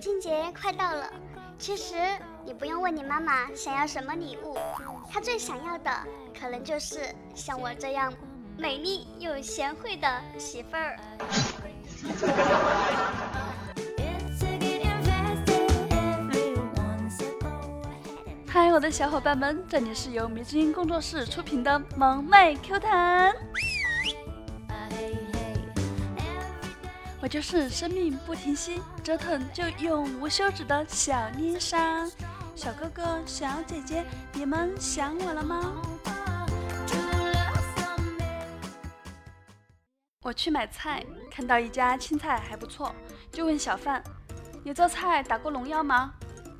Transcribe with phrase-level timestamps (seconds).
[0.00, 1.10] 亲节快到了，
[1.58, 1.94] 其实
[2.42, 4.56] 你不用问你妈妈想要什么礼物，
[5.10, 5.90] 她最想要的
[6.38, 7.00] 可能就是
[7.34, 8.10] 像我这样
[8.56, 10.08] 美丽又贤惠的
[10.38, 10.98] 媳妇儿。
[18.48, 23.34] 嗨，我的小伙伴们，这里是由迷之音工作室出品的萌妹 Q 弹。
[27.30, 32.04] 就是生命不停息，折腾就永无休止的小妮莎。
[32.56, 35.80] 小哥哥、小姐姐，你们想我了吗？
[40.22, 42.92] 我去买菜，看到一家青菜还不错，
[43.30, 44.02] 就问小贩
[44.64, 46.12] ：“你这菜打过农药吗？”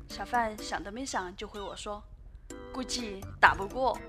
[0.07, 2.01] 小贩想都没想就回我说
[2.71, 3.99] ：“估计打不过。”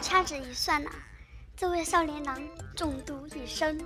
[0.00, 0.90] 掐指一算呐。
[1.60, 2.40] 这位少年郎
[2.74, 3.78] 中毒已深。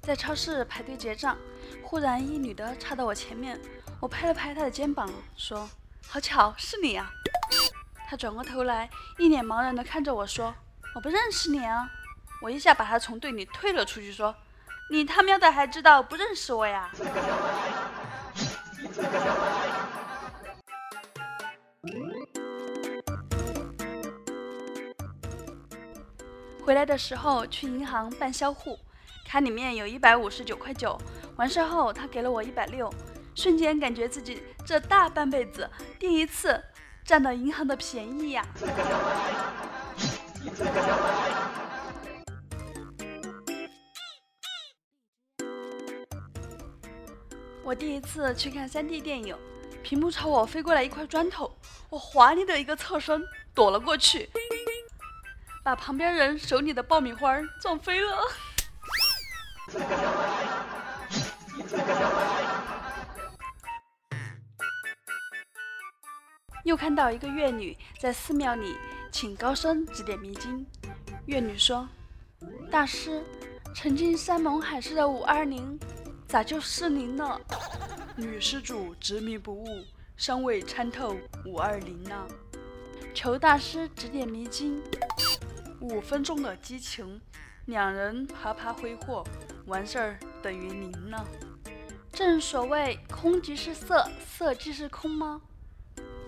[0.00, 1.36] 在超市排队结账，
[1.82, 3.60] 忽然一女的插到我前面，
[4.00, 5.68] 我拍了拍她的肩膀，说
[6.08, 7.10] ：“好巧，是你啊！”
[8.08, 10.54] 她转过头来，一脸茫然的看着我说
[10.96, 11.86] ：“我不认识你啊！”
[12.40, 14.34] 我一下把她从队里推了出去，说
[14.90, 16.90] ：“你他喵的还知道不认识我呀？”
[26.64, 28.76] 回来的时候去银行办销户，
[29.24, 30.98] 卡里面有一百五十九块九。
[31.36, 32.92] 完事后他给了我一百六，
[33.34, 36.60] 瞬间感觉自己这大半辈子第一次
[37.04, 38.44] 占到银行的便宜呀！
[47.62, 49.36] 我第一次去看 3D 电影，
[49.86, 51.56] 屏幕朝我飞过来一块砖头，
[51.88, 53.22] 我华丽的一个侧身
[53.54, 54.28] 躲了过去。
[55.62, 58.18] 把旁边人手里的爆米花撞飞了。
[66.64, 68.76] 又看到一个乐女在寺庙里
[69.12, 70.66] 请高僧指点迷津。
[71.26, 71.88] 乐女说
[72.72, 73.22] ：“大师，
[73.72, 75.78] 曾经山盟海誓的五二零，
[76.26, 77.40] 咋就失灵了？”
[78.18, 79.84] 女施主执迷不悟，
[80.16, 82.26] 尚未参透五二零呢。
[83.12, 84.82] 求大师指点迷津。
[85.80, 87.20] 五分钟的激情，
[87.66, 89.22] 两人啪啪挥霍，
[89.66, 91.26] 完事儿等于零了。
[92.10, 95.42] 正所谓空即是色，色即是空吗？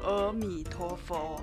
[0.03, 1.43] 阿弥陀佛。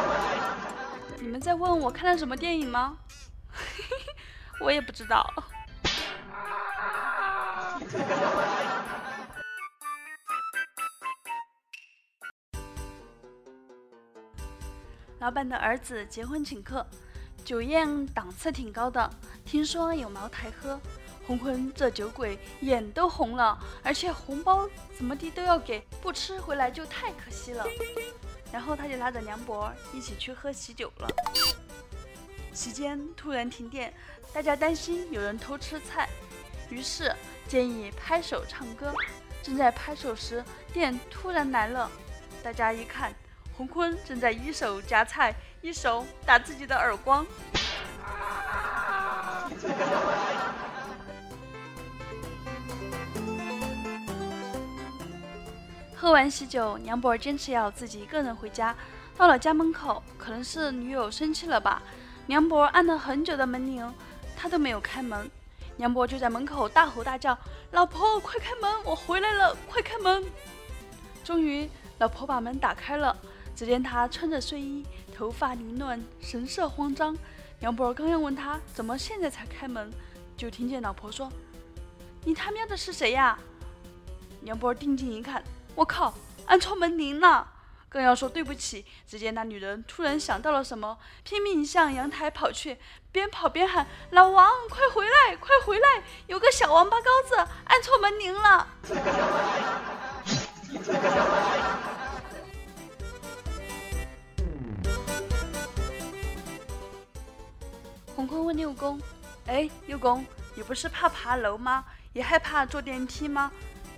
[1.20, 2.96] 你们在问我看了什么电影吗？
[4.60, 5.30] 我也不知道。
[15.24, 16.86] 老板的儿子结婚请客，
[17.46, 19.10] 酒宴档次挺高的，
[19.42, 20.78] 听说有茅台喝。
[21.26, 27.66] 红坤这酒鬼眼都红了，而且红包怎么地都要给，不吃回来就太可惜了。
[28.52, 31.08] 然后他就拉着梁博一起去喝喜酒了。
[32.52, 33.94] 席间突然停电，
[34.30, 36.06] 大家担心有人偷吃菜，
[36.68, 37.10] 于是
[37.48, 38.92] 建议拍手唱歌。
[39.42, 41.90] 正在拍手时，电突然来了，
[42.42, 43.14] 大家一看。
[43.56, 47.24] 洪坤正在一手夹菜，一手打自己的耳光。
[55.94, 58.74] 喝完喜酒，梁博坚持要自己一个人回家。
[59.16, 61.80] 到了家门口，可能是女友生气了吧，
[62.26, 63.94] 梁博按了很久的门铃，
[64.36, 65.30] 他都没有开门。
[65.76, 67.38] 梁博就在门口大吼大叫
[67.70, 70.24] ：“老婆，快开门，我回来了，快开门！”
[71.24, 73.16] 终于，老婆把门打开了。
[73.54, 74.84] 只见他穿着睡衣，
[75.16, 77.16] 头发凌乱，神色慌张。
[77.60, 79.92] 梁博刚要问他怎么现在才开门，
[80.36, 81.32] 就听见老婆说
[82.24, 83.38] ：“你他喵的是谁呀？”
[84.42, 85.42] 梁博定睛一看，
[85.74, 86.12] 我靠，
[86.46, 87.52] 按错门铃了。
[87.88, 92.76] 更要说对不起，只见那女人突然想到了什么，拼命向阳台跑去，
[93.12, 96.02] 边跑边喊：“老王，快回来，快回来！
[96.26, 98.66] 有个小王八羔子按错门铃了。
[108.14, 109.00] ”红坤问六公
[109.46, 110.24] ：“哎，六公，
[110.54, 111.84] 你不是怕爬楼吗？
[112.12, 113.50] 也害怕坐电梯吗？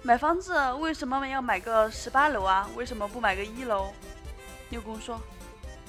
[0.02, 2.66] 买房子为什么要买个十八楼啊？
[2.76, 3.92] 为什么不买个一楼？”
[4.70, 5.20] 六公说：“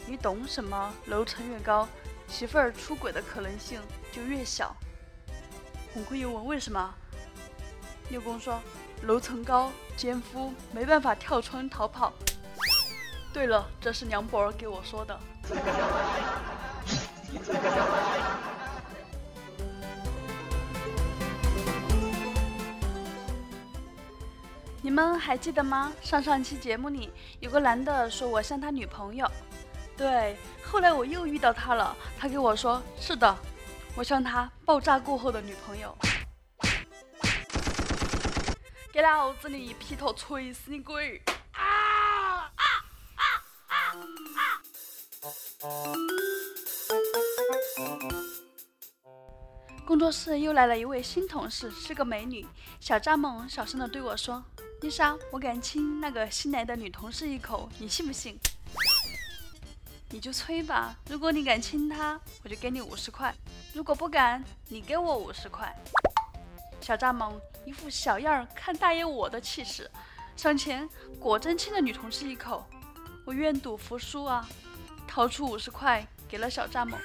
[0.05, 0.93] 你懂什么？
[1.05, 1.87] 楼层越高，
[2.27, 3.81] 媳妇儿出轨的可能性
[4.11, 4.75] 就越小。”
[5.93, 6.93] 红坤又问：“为什么？”
[8.09, 8.59] 六公说
[9.03, 12.11] ：“楼层高，奸夫没办法跳窗逃跑。”
[13.31, 15.17] 对了，这是梁博给我说的。
[24.81, 25.93] 你们还记得吗？
[26.01, 29.29] 上上期节目里有个男的说我像他女朋友，
[29.97, 33.37] 对，后来我又遇到他了，他给我说是的，
[33.95, 35.95] 我像他爆炸过后的女朋友。
[38.93, 41.21] 给老子你劈头锤死你鬼！
[49.87, 52.45] 工作室又来了一位新同事，是个美女。
[52.77, 54.43] 小蚱蜢小声的对我说。
[54.81, 58.37] 丽莎，我敢亲那个新来的女同事一口，你信不信？
[60.09, 60.93] 你就吹吧。
[61.09, 63.31] 如果你敢亲她，我就给你五十块；
[63.73, 65.73] 如果不敢，你给我五十块。
[66.81, 67.31] 小蚱蜢
[67.65, 69.89] 一副小样儿看大爷我的气势，
[70.35, 70.87] 上前
[71.17, 72.67] 果真亲了女同事一口。
[73.23, 74.45] 我愿赌服输啊，
[75.07, 76.97] 掏出五十块给了小蚱蜢。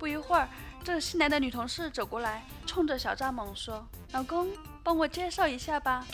[0.00, 0.48] 不一会儿，
[0.86, 3.84] 这新来的女同事走过来，冲着小蚱蜢说
[4.14, 4.48] ：“老公，
[4.84, 6.06] 帮我介绍一下吧。”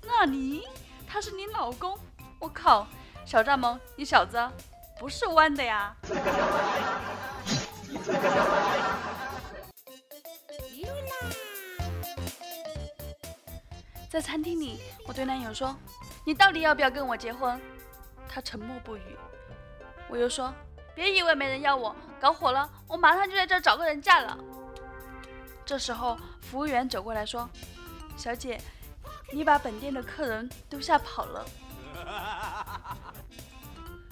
[0.00, 0.66] 那你，
[1.06, 1.98] 他是你老公？
[2.38, 2.86] 我靠，
[3.26, 4.38] 小蚱蜢，你小子
[4.98, 5.94] 不是弯的呀！
[14.08, 15.76] 在餐厅里，我对男友说
[16.24, 17.60] ：“你到底要不要跟我结婚？”
[18.26, 19.18] 他沉默不语。
[20.08, 20.50] 我又说
[20.96, 24.36] ：“别以为没人要我，搞火了，我马上就在这儿找个人嫁了。”
[25.64, 27.48] 这时候，服务员走过来说
[28.16, 28.60] ：“小姐。”
[29.32, 31.46] 你把本店的客人都吓跑了。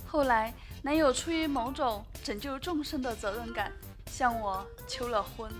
[0.06, 3.72] 后来，男友出于某种拯救众生的责任感，
[4.06, 5.50] 向我求了婚。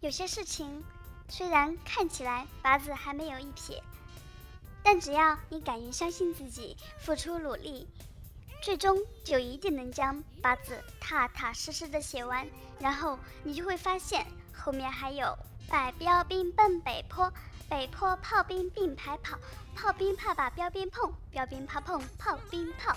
[0.00, 0.82] 有些事情
[1.28, 3.82] 虽然看起来八字还没有一撇，
[4.82, 7.86] 但只要你敢于相信自己，付出努力。
[8.60, 12.44] 最终就一定能将八字踏踏实实的写完，
[12.80, 15.38] 然后你就会发现后面还有
[15.68, 17.32] 百标兵奔北坡，
[17.68, 19.38] 北坡炮兵并排跑，
[19.76, 22.96] 炮兵怕把标兵碰，标兵怕碰炮兵炮。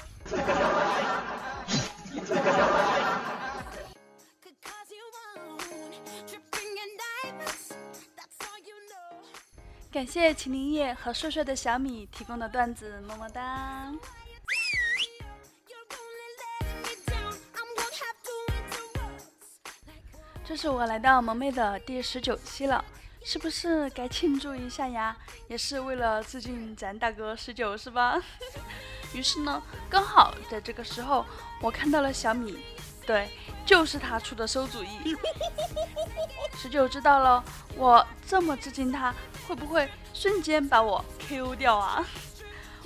[9.91, 13.91] 感谢秦林叶和帅帅的小米提供的段子，么么哒。
[20.45, 22.83] 这是我来到萌妹的第十九期了，
[23.25, 25.13] 是不是该庆祝一下呀？
[25.49, 28.17] 也是为了致敬咱大哥十九，是吧？
[29.13, 31.25] 于是呢，刚好在这个时候，
[31.61, 32.63] 我看到了小米，
[33.05, 33.29] 对，
[33.65, 35.17] 就是他出的馊主意。
[36.55, 37.44] 十九知道了，
[37.75, 39.13] 我这么致敬他，
[39.47, 42.05] 会不会瞬间把我 Q 掉啊？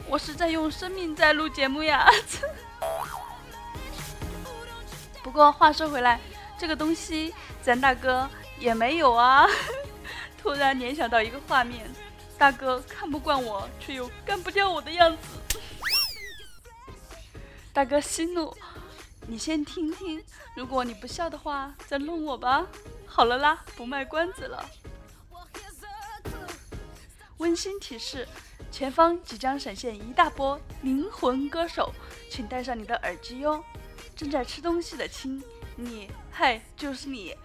[0.08, 2.10] 我是在用生命在录节目呀。
[5.24, 6.20] 不过话说回来。
[6.58, 9.46] 这个东西，咱大哥也没有啊！
[10.42, 11.86] 突然联想到一个画面，
[12.38, 15.60] 大哥看不惯我，却又干不掉我的样子。
[17.74, 18.56] 大哥息怒，
[19.28, 20.24] 你先听听，
[20.56, 22.66] 如果你不笑的话，再弄我吧。
[23.06, 24.66] 好了啦，不卖关子了。
[27.38, 28.28] 温馨提示：
[28.72, 31.94] 前方即将闪现一大波灵魂歌手，
[32.32, 33.64] 请戴上你的耳机哟。
[34.16, 35.44] 正在吃东西的亲。
[35.78, 37.36] 你，嗨，就是你，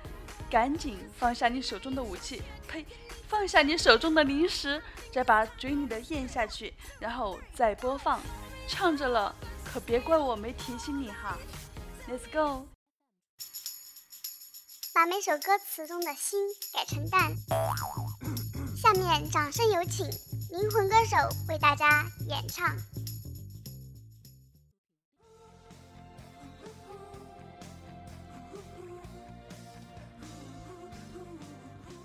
[0.49, 2.87] 赶紧放下你手中的武器，呸，
[3.26, 4.80] 放下你手中的零食，
[5.12, 8.20] 再把嘴里的咽下去，然后再播放，
[8.68, 11.37] 唱着了，可别怪我没提醒你哈。
[12.09, 12.68] Let's go，
[14.94, 16.38] 把每首歌词中的心
[16.73, 17.35] 改成蛋。
[18.80, 21.16] 下面掌声有请灵魂歌手
[21.50, 22.75] 为大家演唱。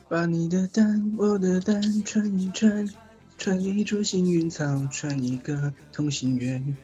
[0.10, 2.89] 把你的蛋，我的蛋串一串，
[3.38, 6.75] 串一株幸运草，串一个同心圆。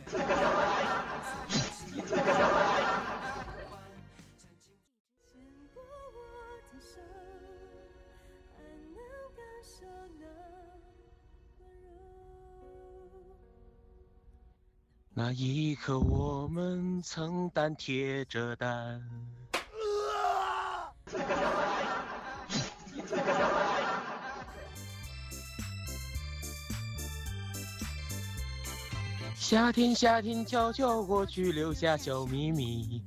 [15.23, 18.99] 那一刻，我们曾胆贴着蛋。
[29.35, 33.03] 夏天，夏天悄悄过去，留下小秘密。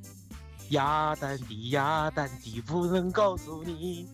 [0.68, 4.08] 鸭蛋的鸭蛋的不能告诉你。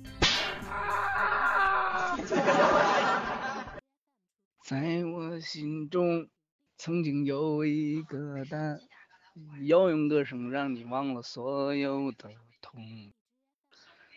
[4.64, 6.26] 在我心中，
[6.82, 8.80] 曾经有一个蛋，
[9.66, 12.30] 要用歌声让你忘了所有的
[12.62, 13.12] 痛。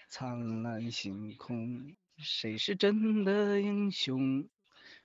[0.07, 4.47] 灿烂星空，谁是真的英雄？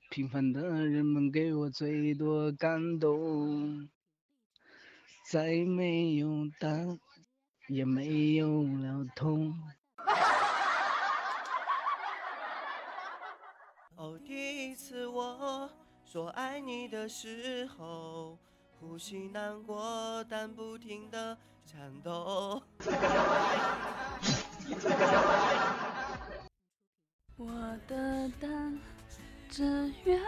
[0.08, 3.88] 平凡的人们给我最多感动。
[5.28, 7.00] 再没有蛋，
[7.66, 9.52] 也没有了痛。
[13.96, 15.68] 哦，第一次我
[16.10, 18.38] 说爱你的时候，
[18.80, 21.36] 呼吸难过，但不停的
[21.66, 22.62] 颤抖。
[27.36, 27.46] 我
[27.86, 28.80] 的蛋
[29.50, 30.18] 只愿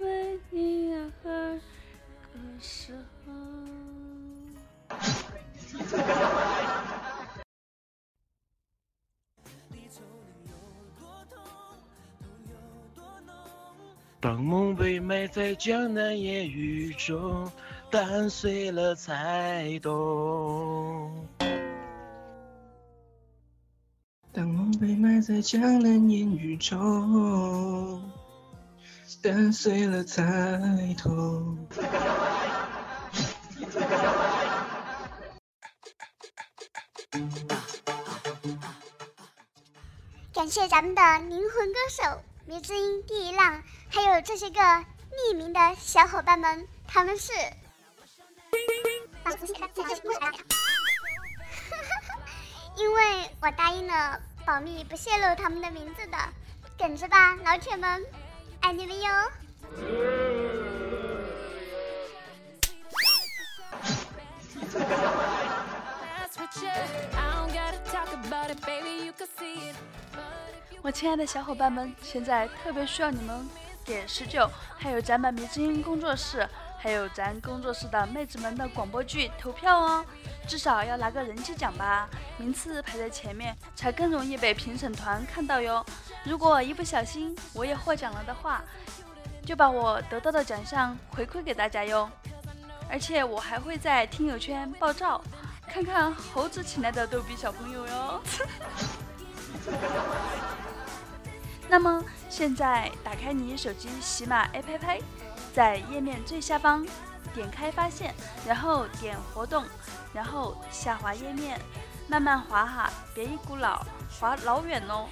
[0.00, 1.58] 为你而割
[2.60, 2.92] 舍。
[14.22, 17.50] 当梦被埋在江南烟雨中，
[17.90, 21.26] 蛋碎了才懂。
[24.30, 28.02] 当梦被埋在江南烟雨中，
[29.22, 30.22] 蛋碎了才
[30.98, 31.66] 痛。
[40.34, 42.02] 感谢咱们的灵魂歌手
[42.50, 47.32] 迷之音第一浪，还有这些个匿名的小伙伴们，他们是。
[52.74, 56.18] 因为我答应了保密不泄露他们的名字的，
[56.76, 58.04] 等着吧，老铁们，
[58.62, 59.08] 爱你们哟。
[70.82, 73.46] 我亲爱的小伙伴们，现在特别需要你们
[73.84, 80.04] 给十九，还有咱们迷之音工作室，还有咱工作室的妹子们的广播剧投票哦，
[80.48, 82.08] 至少要拿个人气奖吧，
[82.38, 85.84] 名次排在前面，才更容易被评审团看到哟。
[86.24, 88.64] 如果一不小心我也获奖了的话，
[89.44, 92.10] 就把我得到的奖项回馈给大家哟，
[92.88, 95.22] 而且我还会在听友圈爆照，
[95.68, 98.22] 看看猴子请来的逗比小朋友哟。
[101.70, 105.00] 那么现在打开你手机喜马 APP，
[105.54, 106.84] 在页面最下方
[107.32, 108.12] 点开发现，
[108.44, 109.64] 然后点活动，
[110.12, 111.60] 然后下滑页面，
[112.08, 113.86] 慢慢滑哈，别一股脑
[114.18, 115.06] 滑老远喽。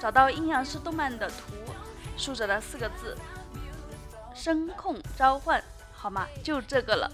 [0.00, 1.54] 找到阴阳师动漫的图，
[2.16, 3.16] 竖着的四个字
[4.34, 5.62] “声控召唤”，
[5.94, 6.26] 好吗？
[6.42, 7.08] 就这个了。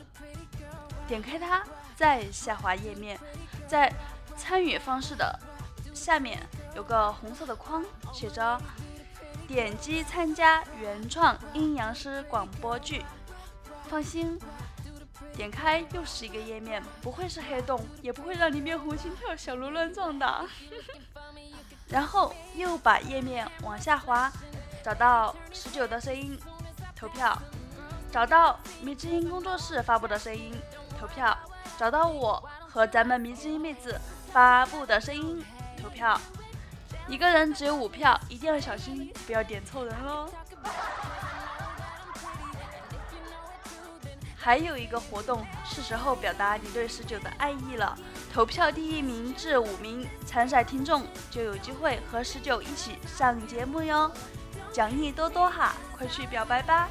[1.06, 1.62] 点开它，
[1.94, 3.20] 再下滑页面，
[3.66, 3.92] 在
[4.38, 5.38] 参与方式的
[5.92, 6.42] 下面。
[6.78, 8.56] 有个红色的框，写着
[9.48, 13.04] “点击参加原创阴阳师广播剧”。
[13.90, 14.38] 放心，
[15.34, 20.46] 点开又是一个页面，不会是黑洞，也不会让你面红心跳、小鹿乱撞的。
[21.90, 24.30] 然后又把页面往下滑，
[24.84, 26.38] 找到十九的声音
[26.94, 27.36] 投票，
[28.12, 30.54] 找到迷之音工作室发布的声音
[30.96, 31.36] 投票，
[31.76, 35.44] 找到我和咱们迷之音妹子发布的声音
[35.82, 36.16] 投票。
[37.08, 40.30] 一个人只有五票，一定要小心，不要点错人喽。
[44.36, 47.98] 还有一个活动，是时候表达你对十九的爱意了。
[48.32, 54.10] 投票第一名至五名参赛听众就有机会和十九一起上节目哟，
[54.70, 56.88] 奖励多多哈，快去表白吧！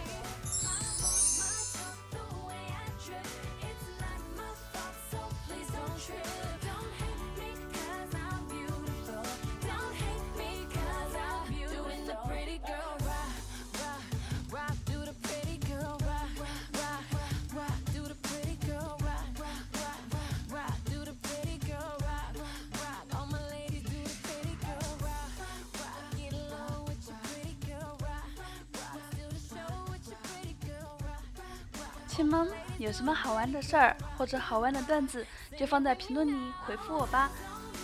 [32.17, 35.23] 亲们，有什么好玩的事儿或者好玩的段子，
[35.55, 37.29] 就放在评论里回复我吧。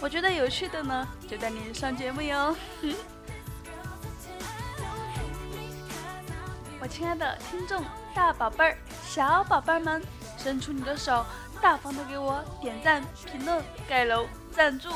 [0.01, 2.55] 我觉得有趣的呢，就带你上节目哟。
[6.81, 7.85] 我亲爱的听众
[8.15, 10.01] 大宝贝儿、小宝贝儿们，
[10.35, 11.23] 伸出你的手，
[11.61, 14.89] 大方的给我点赞、评论、盖楼、赞助。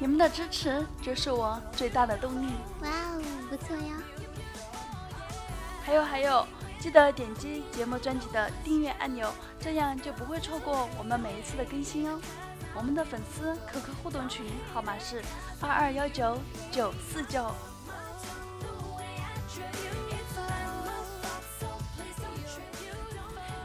[0.00, 2.54] 你们的支持就是我最大的动力。
[2.82, 3.94] 哇哦，不错哟！
[5.86, 6.44] 还有还有，
[6.80, 12.20] 记得点击节目专辑的订阅按钮，这样就不会错过我们每一次的更新哦。
[12.74, 15.22] 我们的粉丝 QQ 互动群号码是
[15.60, 16.38] 二二幺九
[16.72, 17.52] 九四九。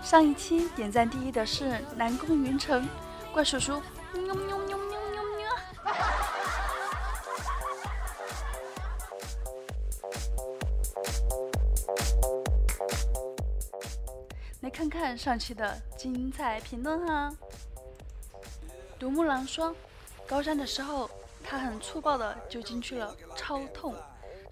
[0.04, 2.88] 上一期点赞第一的是南宫云城，
[3.34, 3.82] 怪叔叔，
[4.14, 4.61] 喵喵
[15.18, 17.32] 上期的精彩评论哈。
[19.00, 19.76] 独木狼说，
[20.28, 21.10] 高三的时候，
[21.44, 23.96] 他很粗暴的就进去了，超痛。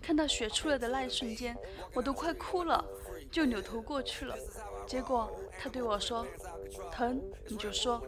[0.01, 1.55] 看到血出来的那一瞬间，
[1.93, 2.83] 我都快哭了，
[3.29, 4.35] 就扭头过去了。
[4.87, 5.29] 结果
[5.61, 6.25] 他对我说
[6.91, 8.01] ：“疼你就说。”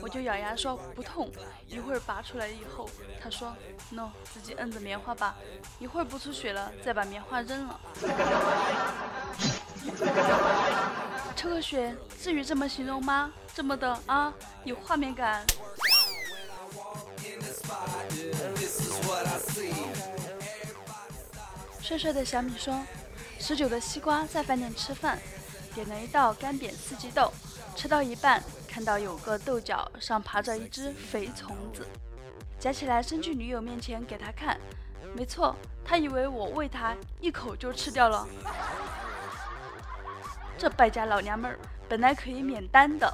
[0.00, 1.30] 我就咬牙说不痛。
[1.66, 2.88] 一会儿拔出来以后，
[3.20, 3.54] 他说
[3.90, 5.36] ：“no，自己摁着棉花吧。
[5.78, 7.80] 一会儿不出血了，再把棉花扔了。”
[11.34, 13.32] 抽个血至于这么形容吗？
[13.54, 14.32] 这么的啊，
[14.64, 15.44] 有画面感。
[21.80, 22.80] 帅帅的小米说
[23.38, 25.18] ：“十九的西瓜在饭店吃饭，
[25.74, 27.32] 点了一道干煸四季豆，
[27.74, 31.86] 吃到一半，看到有个豆角上爬着一只肥虫子，
[32.58, 34.58] 夹起来伸去女友面前给她看。
[35.14, 38.26] 没错，他以为我喂他，一口就吃掉了。
[40.62, 43.12] 这败家老娘们儿，本来可以免单的。”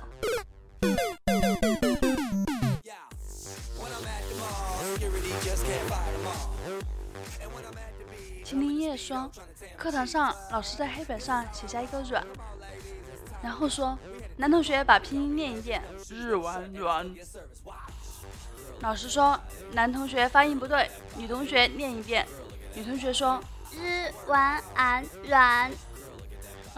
[8.45, 9.33] 秦林叶说
[9.78, 12.23] ：“课堂上，老师在黑板上写下一个软，
[13.43, 13.99] 然后说，
[14.37, 17.11] 男同学把拼音念一遍，日完软。
[18.81, 19.40] 老师说，
[19.73, 22.28] 男同学发音不对，女同学念一遍。
[22.75, 23.40] 女同学说，
[23.73, 25.71] 日完安软。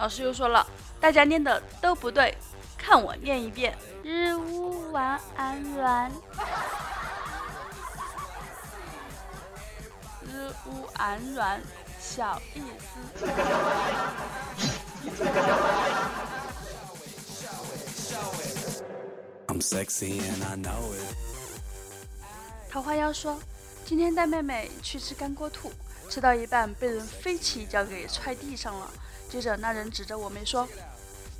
[0.01, 0.67] 老师又说了，
[0.99, 2.35] 大家念的都不对，
[2.79, 6.11] 看我念一遍，日乌完安软。
[10.23, 11.61] 日乌安软，
[12.01, 13.27] 小意思。
[22.71, 23.39] 桃花妖说，
[23.85, 25.71] 今天带妹妹去吃干锅兔，
[26.09, 28.91] 吃到一半被人飞起一脚给踹地上了。
[29.31, 30.69] 接着那人指着我妹说：“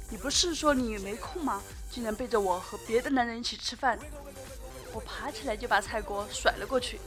[0.09, 1.61] 你不是说你没空吗？
[1.91, 3.99] 竟然背着我和别的男人一起吃饭！”
[4.95, 7.01] 我爬起来就把菜锅甩了过去。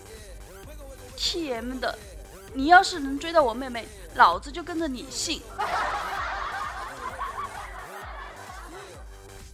[1.18, 1.98] TM 的，
[2.54, 5.42] 你要是能追到我妹妹，老子就跟着你姓。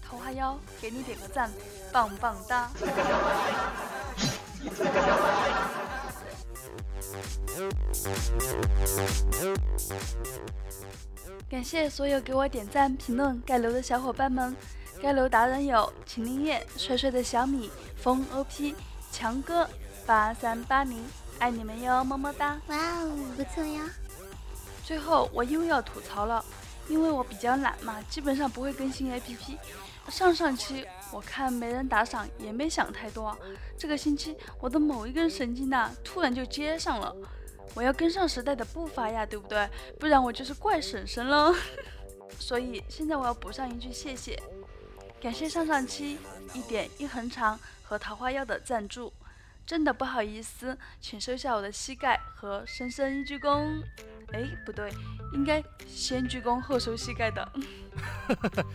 [0.02, 1.52] 桃花妖，给你点个赞，
[1.92, 2.72] 棒棒哒！
[11.50, 14.56] 感谢所有给我点赞、评论、盖楼的小伙伴们。
[15.02, 18.76] 盖楼达人有秦林叶、帅帅的小米、风 OP、
[19.12, 19.68] 强哥、
[20.06, 21.04] 八三八零。
[21.40, 22.62] 爱你们哟，么么哒！
[22.68, 23.90] 哇哦，不错呀。
[24.86, 26.46] 最后我又要吐槽了，
[26.88, 29.58] 因为我比较懒嘛，基本上不会更新 APP。
[30.08, 33.36] 上上期我看没人打赏，也没想太多。
[33.76, 37.16] 这个星期我的某一根神经呐，突然就接上了。
[37.76, 39.68] 我要跟上时代的步伐呀，对不对？
[40.00, 41.54] 不然我就是怪婶婶了。
[42.40, 44.42] 所以现在我要补上一句谢谢，
[45.22, 46.18] 感谢上上期
[46.54, 49.12] 一点一横长和桃花妖的赞助。
[49.66, 53.84] 真的不好意思，请收下我的膝盖和深深一鞠躬。
[54.32, 54.92] 哎，不对，
[55.34, 57.52] 应该先鞠躬后收膝盖的。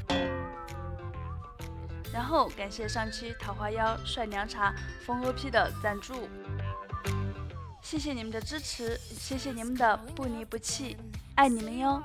[2.13, 4.73] 然后感谢上期桃花妖、帅凉茶、
[5.05, 6.29] 风 OP 的赞助，
[7.85, 10.97] 谢谢你们的支持，谢谢你们的不离不弃，
[11.35, 12.03] 爱你们哟。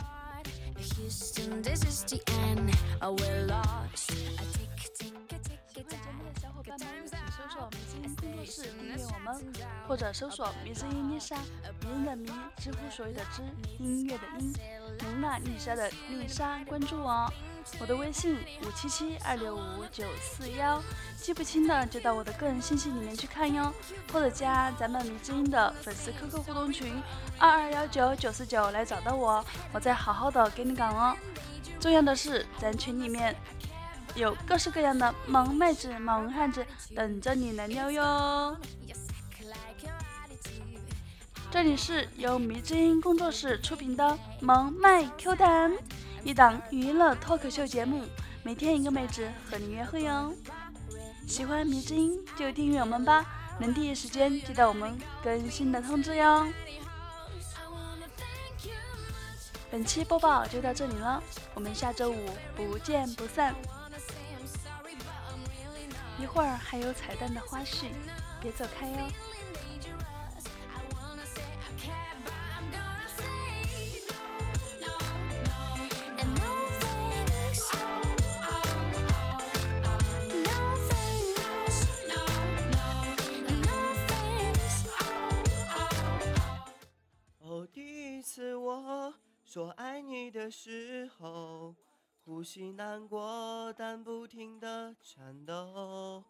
[8.45, 9.41] 是订阅我们，
[9.87, 11.37] 或者搜索“迷之音丽莎”，
[11.81, 13.41] 迷人的迷，知乎所有的知，
[13.79, 14.53] 音乐的音，
[15.01, 17.31] 蒙娜丽莎的丽莎，关注我。
[17.79, 20.81] 我的微信五七七二六五九四幺，
[21.17, 23.73] 记不清的就到我的个人信息里面去看哟，
[24.11, 27.01] 或者加咱们迷之音的粉丝 QQ 互动群
[27.37, 31.15] 二二幺九九四九来找到我，我再好好的给你讲哦。
[31.79, 33.35] 重要的是，咱群里面。
[34.15, 38.57] 有各式各样的萌妹子、萌汉子等着你来撩哟！
[41.51, 44.03] 这里是由迷之音工作室出品的
[44.41, 45.71] 《萌妹 Q 弹》，
[46.23, 48.03] 一档娱乐脱口秀节目，
[48.43, 50.33] 每天一个妹子和你约会哟。
[51.25, 53.25] 喜欢迷之音就订阅我们吧，
[53.59, 56.47] 能第一时间接到我们更新的通知哟。
[59.71, 61.21] 本期播报就到这里了，
[61.53, 63.55] 我们下周五不见不散。
[66.19, 67.85] 一会儿还有彩蛋的花絮，
[68.41, 68.97] 别走开哟。
[89.51, 91.75] 说爱你的时候，
[92.23, 96.23] 呼吸难过，但不停的颤抖。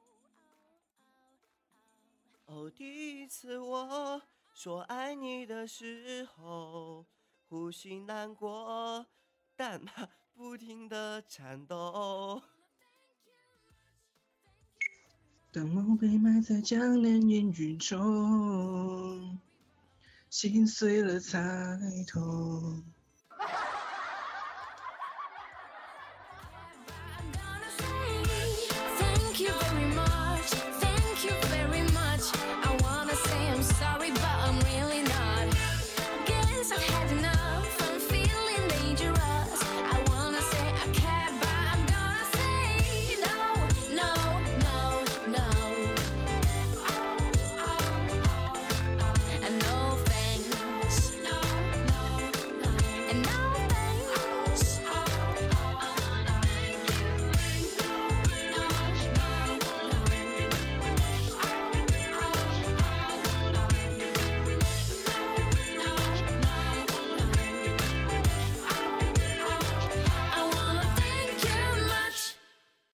[2.46, 4.22] 哦，第一次我
[4.54, 7.06] 说爱你的时候，
[7.50, 9.06] 呼吸难过，
[9.54, 9.82] 但
[10.34, 12.42] 不停的颤抖。
[15.52, 19.38] 当梦被埋在江南烟雨中，
[20.30, 21.78] 心碎了才
[22.08, 22.82] 痛。